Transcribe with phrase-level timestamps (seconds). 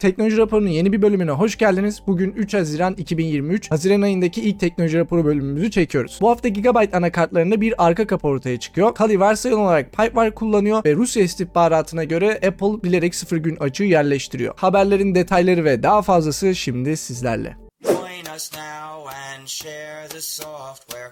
[0.00, 2.02] Teknoloji raporunun yeni bir bölümüne hoş geldiniz.
[2.06, 3.70] Bugün 3 Haziran 2023.
[3.70, 6.18] Haziran ayındaki ilk teknoloji raporu bölümümüzü çekiyoruz.
[6.20, 8.94] Bu hafta Gigabyte anakartlarında bir arka kapı ortaya çıkıyor.
[8.94, 14.54] Kali varsayılan olarak Pipewire kullanıyor ve Rusya istihbaratına göre Apple bilerek sıfır gün açığı yerleştiriyor.
[14.56, 17.69] Haberlerin detayları ve daha fazlası şimdi sizlerle.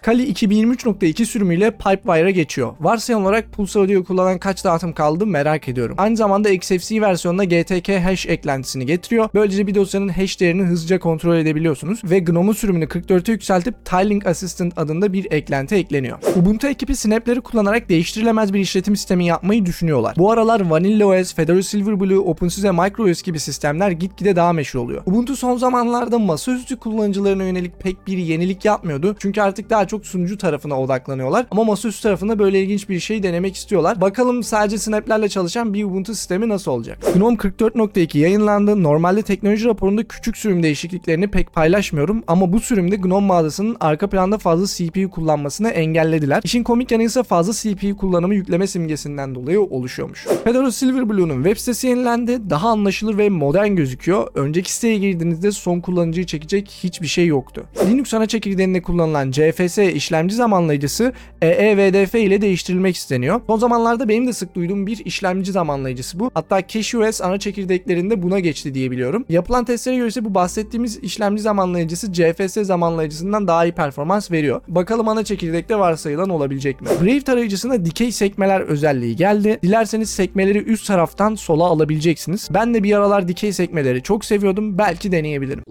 [0.02, 2.74] Kali 2023.2 sürümüyle Pipewire'a geçiyor.
[2.80, 5.94] Varsayılan olarak Pulse Audio kullanan kaç dağıtım kaldı merak ediyorum.
[5.98, 9.28] Aynı zamanda XFCE versiyonuna GTK hash eklentisini getiriyor.
[9.34, 14.78] Böylece bir dosyanın hash değerini hızlıca kontrol edebiliyorsunuz ve GNOME sürümünü 44'e yükseltip Tiling Assistant
[14.78, 16.18] adında bir eklenti ekleniyor.
[16.36, 20.14] Ubuntu ekibi Snap'leri kullanarak değiştirilemez bir işletim sistemi yapmayı düşünüyorlar.
[20.18, 25.02] Bu aralar Vanilla OS, Fedora Silverblue, OpenSUSE, MicroOS gibi sistemler gitgide daha meşhur oluyor.
[25.06, 26.76] Ubuntu son zamanlarda masaüstü
[27.08, 29.16] kullanıcılarına yönelik pek bir yenilik yapmıyordu.
[29.18, 31.46] Çünkü artık daha çok sunucu tarafına odaklanıyorlar.
[31.50, 34.00] Ama masaüstü tarafında böyle ilginç bir şey denemek istiyorlar.
[34.00, 36.98] Bakalım sadece snaplerle çalışan bir Ubuntu sistemi nasıl olacak?
[37.14, 38.82] GNOME 44.2 yayınlandı.
[38.82, 44.38] Normalde teknoloji raporunda küçük sürüm değişikliklerini pek paylaşmıyorum ama bu sürümde GNOME mağazasının arka planda
[44.38, 46.40] fazla CPU kullanmasını engellediler.
[46.44, 50.26] İşin komik yanı ise fazla CPU kullanımı yükleme simgesinden dolayı oluşuyormuş.
[50.44, 52.50] Fedora Silverblue'nun web sitesi yenilendi.
[52.50, 54.28] Daha anlaşılır ve modern gözüküyor.
[54.34, 57.64] Önceki siteye girdiğinizde son kullanıcıyı çekecek hiçbir şey yoktu.
[57.86, 63.40] Linux ana çekirdeğinde kullanılan CFS işlemci zamanlayıcısı EEVDF ile değiştirilmek isteniyor.
[63.46, 66.30] Son zamanlarda benim de sık duyduğum bir işlemci zamanlayıcısı bu.
[66.34, 69.24] Hatta CashOS ana çekirdeklerinde buna geçti diye biliyorum.
[69.28, 74.60] Yapılan testlere göre ise bu bahsettiğimiz işlemci zamanlayıcısı CFS zamanlayıcısından daha iyi performans veriyor.
[74.68, 76.88] Bakalım ana çekirdekte varsayılan olabilecek mi?
[77.02, 79.58] Brave tarayıcısına dikey sekmeler özelliği geldi.
[79.62, 82.48] Dilerseniz sekmeleri üst taraftan sola alabileceksiniz.
[82.54, 84.78] Ben de bir aralar dikey sekmeleri çok seviyordum.
[84.78, 85.62] Belki deneyebilirim.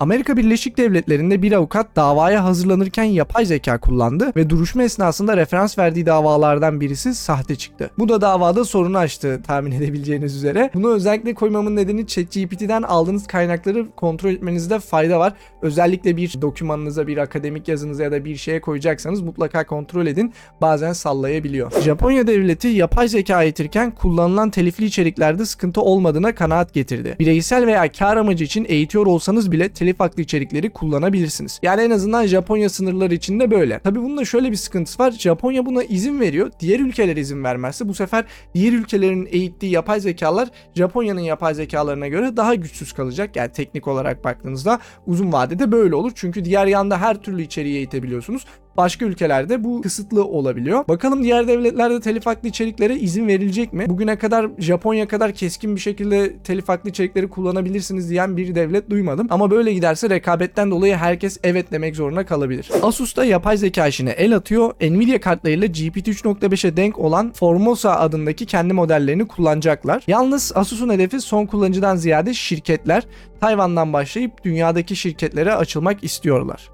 [0.00, 6.06] Amerika Birleşik Devletleri'nde bir avukat davaya hazırlanırken yapay zeka kullandı ve duruşma esnasında referans verdiği
[6.06, 7.90] davalardan birisi sahte çıktı.
[7.98, 10.70] Bu da davada sorunu açtı tahmin edebileceğiniz üzere.
[10.74, 15.32] Bunu özellikle koymamın nedeni ChatGPT'den aldığınız kaynakları kontrol etmenizde fayda var.
[15.62, 20.32] Özellikle bir dokümanınıza, bir akademik yazınıza ya da bir şeye koyacaksanız mutlaka kontrol edin.
[20.60, 21.72] Bazen sallayabiliyor.
[21.80, 27.16] Japonya devleti yapay zeka eğitirken kullanılan telifli içeriklerde sıkıntı olmadığına kanaat getirdi.
[27.18, 31.60] Bireysel veya kar amacı için eğitiyor olsanız bile telif haklı içerikleri kullanabilirsiniz.
[31.62, 33.78] Yani en azından Japonya sınırları içinde böyle.
[33.78, 35.10] Tabi bunun da şöyle bir sıkıntısı var.
[35.10, 36.50] Japonya buna izin veriyor.
[36.60, 38.24] Diğer ülkeler izin vermezse bu sefer
[38.54, 43.36] diğer ülkelerin eğittiği yapay zekalar Japonya'nın yapay zekalarına göre daha güçsüz kalacak.
[43.36, 46.12] Yani teknik olarak baktığınızda uzun vadede böyle olur.
[46.14, 48.46] Çünkü diğer yanda her türlü içeriği eğitebiliyorsunuz.
[48.76, 50.88] Başka ülkelerde bu kısıtlı olabiliyor.
[50.88, 53.84] Bakalım diğer devletlerde telif haklı içeriklere izin verilecek mi?
[53.88, 59.26] Bugüne kadar Japonya kadar keskin bir şekilde telif haklı içerikleri kullanabilirsiniz diyen bir devlet duymadım.
[59.30, 62.70] Ama böyle giderse rekabetten dolayı herkes evet demek zorunda kalabilir.
[62.82, 64.72] Asus da yapay zeka işine el atıyor.
[64.80, 70.02] Nvidia kartlarıyla GPT 3.5'e denk olan Formosa adındaki kendi modellerini kullanacaklar.
[70.06, 73.06] Yalnız Asus'un hedefi son kullanıcıdan ziyade şirketler.
[73.40, 76.70] Tayvan'dan başlayıp dünyadaki şirketlere açılmak istiyorlar.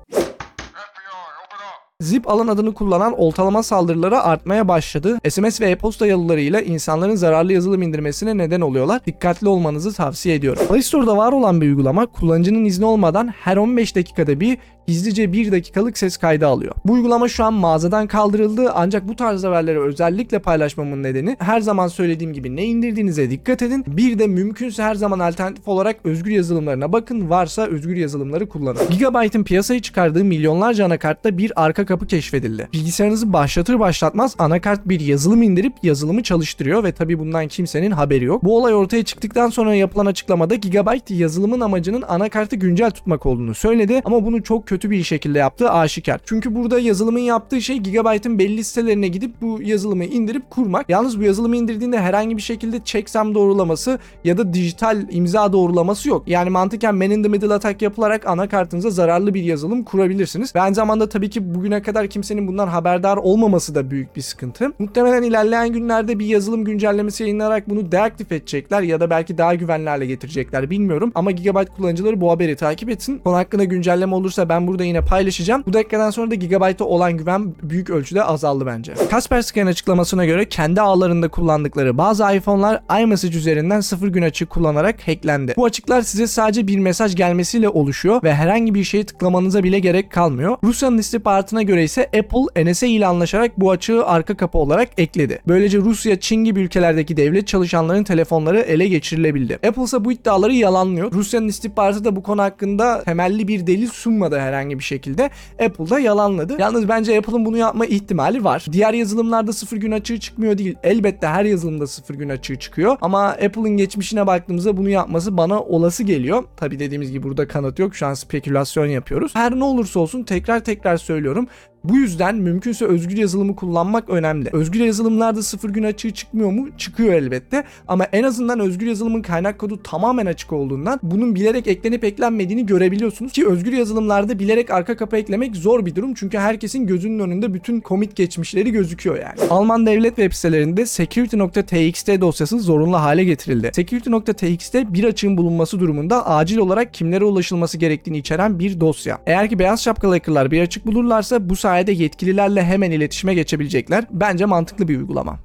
[2.02, 5.18] Zip alan adını kullanan oltalama saldırıları artmaya başladı.
[5.28, 9.04] SMS ve e-posta yalılarıyla insanların zararlı yazılım indirmesine neden oluyorlar.
[9.06, 10.62] Dikkatli olmanızı tavsiye ediyorum.
[10.68, 15.52] Play Store'da var olan bir uygulama kullanıcının izni olmadan her 15 dakikada bir gizlice 1
[15.52, 16.74] dakikalık ses kaydı alıyor.
[16.84, 21.88] Bu uygulama şu an mağazadan kaldırıldı ancak bu tarz haberleri özellikle paylaşmamın nedeni her zaman
[21.88, 23.84] söylediğim gibi ne indirdiğinize dikkat edin.
[23.86, 28.80] Bir de mümkünse her zaman alternatif olarak özgür yazılımlarına bakın varsa özgür yazılımları kullanın.
[28.90, 32.68] Gigabyte'ın piyasaya çıkardığı milyonlarca anakartta bir arka kapı keşfedildi.
[32.72, 38.44] Bilgisayarınızı başlatır başlatmaz anakart bir yazılım indirip yazılımı çalıştırıyor ve tabi bundan kimsenin haberi yok.
[38.44, 44.02] Bu olay ortaya çıktıktan sonra yapılan açıklamada Gigabyte yazılımın amacının anakartı güncel tutmak olduğunu söyledi
[44.04, 46.20] ama bunu çok kötü bir şekilde yaptığı aşikar.
[46.24, 50.88] Çünkü burada yazılımın yaptığı şey Gigabyte'ın belli sitelerine gidip bu yazılımı indirip kurmak.
[50.88, 56.22] Yalnız bu yazılımı indirdiğinde herhangi bir şekilde checksum doğrulaması ya da dijital imza doğrulaması yok.
[56.26, 60.54] Yani mantıken man in the middle attack yapılarak anakartınıza zararlı bir yazılım kurabilirsiniz.
[60.54, 64.72] Ve aynı zamanda tabii ki bugüne kadar kimsenin bundan haberdar olmaması da büyük bir sıkıntı.
[64.78, 69.88] Muhtemelen ilerleyen günlerde bir yazılım güncellemesi yayınlayarak bunu deaktif edecekler ya da belki daha güvenli
[69.88, 71.12] hale getirecekler bilmiyorum.
[71.14, 73.18] Ama Gigabyte kullanıcıları bu haberi takip etsin.
[73.18, 75.62] Konu hakkında güncelleme olursa ben burada yine paylaşacağım.
[75.66, 78.94] Bu dakikadan sonra da Gigabyte'a olan güven büyük ölçüde azaldı bence.
[79.10, 85.54] Kaspersky'ın açıklamasına göre kendi ağlarında kullandıkları bazı iPhone'lar iMessage üzerinden sıfır gün açık kullanarak hacklendi.
[85.56, 90.12] Bu açıklar size sadece bir mesaj gelmesiyle oluşuyor ve herhangi bir şeye tıklamanıza bile gerek
[90.12, 90.56] kalmıyor.
[90.64, 95.40] Rusya'nın istihbaratına göre ise Apple NSA ile anlaşarak bu açığı arka kapı olarak ekledi.
[95.48, 99.54] Böylece Rusya, Çin gibi ülkelerdeki devlet çalışanlarının telefonları ele geçirilebildi.
[99.54, 101.12] Apple ise bu iddiaları yalanlıyor.
[101.12, 105.30] Rusya'nın istihbaratı da bu konu hakkında temelli bir delil sunmadı herhangi herhangi bir şekilde.
[105.64, 106.56] Apple da yalanladı.
[106.58, 108.66] Yalnız bence Apple'ın bunu yapma ihtimali var.
[108.72, 110.76] Diğer yazılımlarda sıfır gün açığı çıkmıyor değil.
[110.82, 112.96] Elbette her yazılımda sıfır gün açığı çıkıyor.
[113.00, 116.44] Ama Apple'ın geçmişine baktığımızda bunu yapması bana olası geliyor.
[116.56, 117.94] Tabi dediğimiz gibi burada kanıt yok.
[117.94, 119.34] Şu an spekülasyon yapıyoruz.
[119.34, 121.48] Her ne olursa olsun tekrar tekrar söylüyorum.
[121.84, 124.50] Bu yüzden mümkünse özgür yazılımı kullanmak önemli.
[124.52, 126.68] Özgür yazılımlarda sıfır gün açığı çıkmıyor mu?
[126.78, 127.64] Çıkıyor elbette.
[127.88, 133.32] Ama en azından özgür yazılımın kaynak kodu tamamen açık olduğundan bunun bilerek eklenip eklenmediğini görebiliyorsunuz.
[133.32, 136.14] Ki özgür yazılımlarda bilerek arka kapı eklemek zor bir durum.
[136.14, 139.50] Çünkü herkesin gözünün önünde bütün commit geçmişleri gözüküyor yani.
[139.50, 143.70] Alman devlet web sitelerinde security.txt dosyası zorunlu hale getirildi.
[143.74, 149.18] Security.txt bir açığın bulunması durumunda acil olarak kimlere ulaşılması gerektiğini içeren bir dosya.
[149.26, 154.04] Eğer ki beyaz şapkalı hackerlar bir açık bulurlarsa bu sayede yetkililerle hemen iletişime geçebilecekler.
[154.10, 155.38] Bence mantıklı bir uygulama.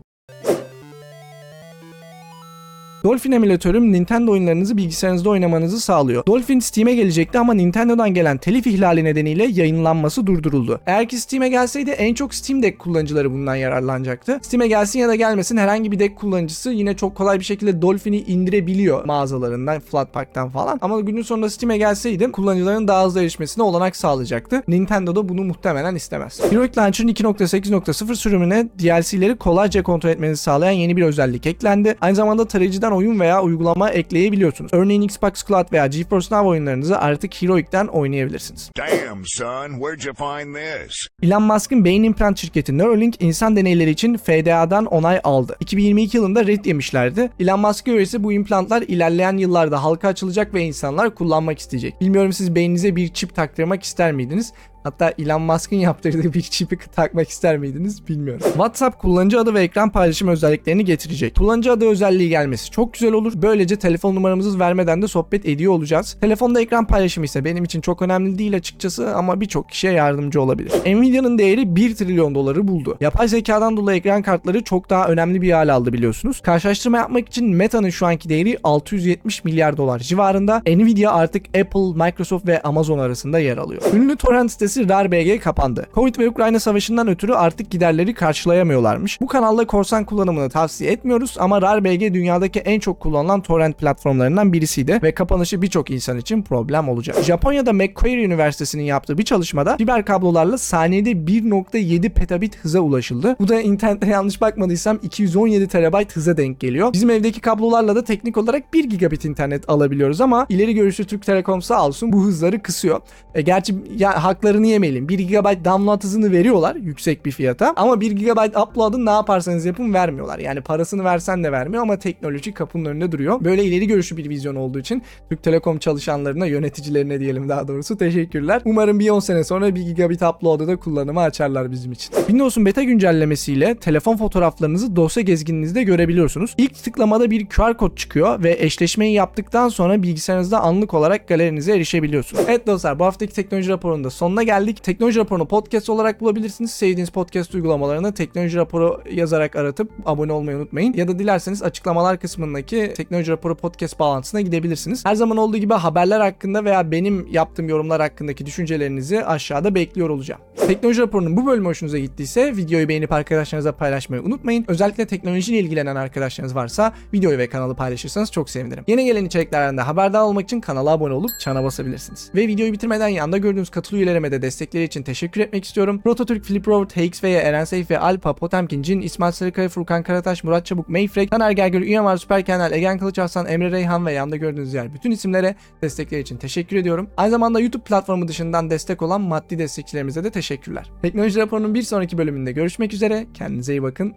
[3.04, 6.26] Dolphin emülatörüm Nintendo oyunlarınızı bilgisayarınızda oynamanızı sağlıyor.
[6.26, 10.80] Dolphin Steam'e gelecekti ama Nintendo'dan gelen telif ihlali nedeniyle yayınlanması durduruldu.
[10.86, 14.40] Eğer ki Steam'e gelseydi en çok Steam Deck kullanıcıları bundan yararlanacaktı.
[14.42, 18.22] Steam'e gelsin ya da gelmesin herhangi bir deck kullanıcısı yine çok kolay bir şekilde Dolphin'i
[18.22, 20.80] indirebiliyor mağazalarından, Flatpak'tan falan.
[20.82, 24.64] Ama günün sonunda Steam'e gelseydi kullanıcıların daha hızlı erişmesine olanak sağlayacaktı.
[24.68, 26.42] Nintendo da bunu muhtemelen istemez.
[26.50, 31.96] Heroic Launcher'ın 2.8.0 sürümüne DLC'leri kolayca kontrol etmenizi sağlayan yeni bir özellik eklendi.
[32.02, 34.74] Aynı zamanda tarayıcıdan oyun veya uygulama ekleyebiliyorsunuz.
[34.74, 38.72] Örneğin Xbox Cloud veya GeForce Now oyunlarınızı artık Heroic'ten oynayabilirsiniz.
[38.78, 41.08] Damn, son, where'd you find this?
[41.24, 45.56] Elon Musk'ın beyin implant şirketi Neuralink insan deneyleri için FDA'dan onay aldı.
[45.60, 47.30] 2022 yılında red yemişlerdi.
[47.40, 52.02] Elon Musk'a göre ise bu implantlar ilerleyen yıllarda halka açılacak ve insanlar kullanmak isteyecek.
[52.02, 54.54] Bilmiyorum siz beyninize bir çip taktırmak ister miydiniz?
[54.84, 58.42] Hatta Elon Musk'ın yaptırdığı bir çipi takmak ister miydiniz bilmiyorum.
[58.44, 61.36] WhatsApp kullanıcı adı ve ekran paylaşım özelliklerini getirecek.
[61.36, 63.34] Kullanıcı adı özelliği gelmesi çok güzel olur.
[63.36, 66.18] Böylece telefon numaramızı vermeden de sohbet ediyor olacağız.
[66.22, 70.72] Telefonda ekran paylaşımı ise benim için çok önemli değil açıkçası ama birçok kişiye yardımcı olabilir.
[70.86, 72.98] Nvidia'nın değeri 1 trilyon doları buldu.
[73.02, 76.42] Yapay zekadan dolayı ekran kartları çok daha önemli bir hale aldı biliyorsunuz.
[76.42, 80.62] Karşılaştırma yapmak için Meta'nın şu anki değeri 670 milyar dolar civarında.
[80.68, 83.82] Nvidia artık Apple, Microsoft ve Amazon arasında yer alıyor.
[83.94, 85.88] Ünlü torrent sitesi RARBG kapandı.
[85.96, 89.22] Covid ve Ukrayna savaşından ötürü artık giderleri karşılayamıyorlarmış.
[89.22, 95.00] Bu kanalda korsan kullanımını tavsiye etmiyoruz ama RARBG dünyadaki en çok kullanılan torrent platformlarından birisiydi
[95.04, 97.24] ve kapanışı birçok insan için problem olacak.
[97.24, 103.36] Japonya'da Macquarie Üniversitesi'nin yaptığı bir çalışmada fiber kablolarla saniyede 1.7 petabit hıza ulaşıldı.
[103.40, 106.94] Bu da internette yanlış bakmadıysam 217 terabayt hıza denk geliyor.
[106.94, 111.62] Bizim evdeki kablolarla da teknik olarak 1 gigabit internet alabiliyoruz ama ileri görüşlü Türk Telekom
[111.62, 113.02] sağ olsun bu hızları kısıyor.
[113.36, 115.10] E, gerçi ya haklarını yemeyelim.
[115.10, 119.94] 1 GB download hızını veriyorlar yüksek bir fiyata ama 1 GB upload'ın ne yaparsanız yapın
[119.94, 120.40] vermiyorlar.
[120.40, 123.44] Yani parasını versen de vermiyor ama teknoloji kapının önünde duruyor.
[123.44, 128.62] Böyle ileri görüşlü bir vizyon olduğu için Türk Telekom çalışanlarına, yöneticilerine diyelim daha doğrusu teşekkürler.
[128.66, 132.14] Umarım bir 10 sene sonra 1 GB upload'u da kullanımı açarlar bizim için.
[132.16, 136.56] Windows'un beta güncellemesiyle telefon fotoğraflarınızı dosya gezgininizde görebiliyorsunuz.
[136.58, 142.44] İlk tıklamada bir QR kod çıkıyor ve eşleşmeyi yaptıktan sonra bilgisayarınızda anlık olarak galerinize erişebiliyorsunuz.
[142.48, 144.53] Evet dostlar bu haftaki teknoloji raporunda sonuna geldik.
[144.54, 146.72] Teknoloji raporunu podcast olarak bulabilirsiniz.
[146.72, 150.94] Sevdiğiniz podcast uygulamalarını teknoloji raporu yazarak aratıp abone olmayı unutmayın.
[150.94, 155.06] Ya da dilerseniz açıklamalar kısmındaki teknoloji raporu podcast bağlantısına gidebilirsiniz.
[155.06, 160.42] Her zaman olduğu gibi haberler hakkında veya benim yaptığım yorumlar hakkındaki düşüncelerinizi aşağıda bekliyor olacağım.
[160.68, 164.66] Teknoloji raporunun bu bölümü hoşunuza gittiyse videoyu beğenip arkadaşlarınıza paylaşmayı unutmayın.
[164.68, 168.84] Özellikle teknolojiyle ilgilenen arkadaşlarınız varsa videoyu ve kanalı paylaşırsanız çok sevinirim.
[168.88, 172.32] Yeni gelen içeriklerden de haberdar olmak için kanala abone olup çana basabilirsiniz.
[172.36, 176.02] Ve videoyu bitirmeden yanda gördüğünüz katıl üyelerime de destekleri için teşekkür etmek istiyorum.
[176.02, 180.66] Prototürk, Flip Robert, HXV'ye, Eren Seyf ve Alpa, Potemkin, Cin, İsmail Sarıkaya, Furkan Karataş, Murat
[180.66, 184.74] Çabuk, Mayfrek, Taner Gergül, Üyemar, Süper Kenan, Egen Kılıç Arslan, Emre Reyhan ve yanda gördüğünüz
[184.74, 187.10] diğer bütün isimlere destekleri için teşekkür ediyorum.
[187.18, 190.92] Aynı zamanda YouTube platformu dışından destek olan maddi destekçilerimize de teşekkürler.
[191.02, 193.28] Teknoloji raporunun bir sonraki bölümünde görüşmek üzere.
[193.34, 194.14] Kendinize iyi bakın.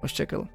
[0.00, 0.52] Hoşçakalın.